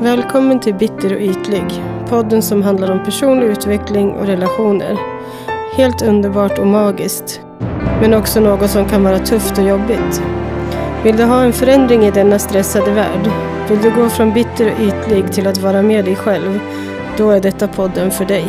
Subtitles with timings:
[0.00, 1.64] Välkommen till Bitter och ytlig,
[2.08, 4.96] podden som handlar om personlig utveckling och relationer.
[5.76, 7.40] Helt underbart och magiskt,
[8.00, 10.22] men också något som kan vara tufft och jobbigt.
[11.04, 13.30] Vill du ha en förändring i denna stressade värld?
[13.68, 16.60] Vill du gå från bitter och ytlig till att vara med dig själv?
[17.16, 18.46] Då är detta podden för dig.